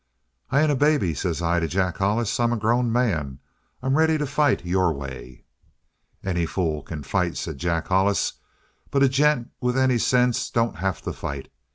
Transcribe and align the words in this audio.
"'I 0.49 0.61
ain't 0.63 0.71
a 0.71 0.75
baby,' 0.75 1.13
says 1.13 1.43
I 1.43 1.59
to 1.59 1.67
Jack 1.67 1.97
Hollis. 1.97 2.39
'I'm 2.39 2.53
a 2.53 2.57
grown 2.57 2.91
man. 2.91 3.37
I'm 3.83 3.95
ready 3.99 4.17
to 4.17 4.25
fight 4.25 4.65
your 4.65 4.91
way.' 4.91 5.45
"'Any 6.23 6.47
fool 6.47 6.81
can 6.81 7.03
fight,' 7.03 7.37
says 7.37 7.53
Jack 7.57 7.89
Hollis. 7.89 8.33
'But 8.89 9.03
a 9.03 9.09
gent 9.09 9.51
with 9.59 9.77
any 9.77 9.99
sense 9.99 10.49
don't 10.49 10.77
have 10.77 11.03
to 11.03 11.13
fight. 11.13 11.51